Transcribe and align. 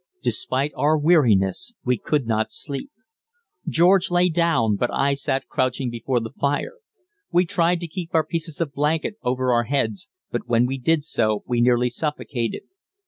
Despite 0.23 0.73
our 0.75 0.97
weariness 0.97 1.75
we 1.85 1.99
could 1.99 2.25
not 2.25 2.49
sleep. 2.49 2.89
George 3.67 4.09
lay 4.09 4.29
down, 4.29 4.75
but 4.75 4.91
I 4.91 5.13
sat 5.13 5.47
crouching 5.47 5.91
before 5.91 6.19
the 6.19 6.31
fire. 6.39 6.73
We 7.31 7.45
tried 7.45 7.79
to 7.81 7.87
keep 7.87 8.15
our 8.15 8.25
pieces 8.25 8.59
of 8.59 8.73
blanket 8.73 9.17
over 9.21 9.53
our 9.53 9.65
heads, 9.65 10.09
but 10.31 10.47
when 10.47 10.65
we 10.65 10.79
did 10.79 11.03
so 11.03 11.43
we 11.45 11.61
nearly 11.61 11.91
suffocated. 11.91 12.63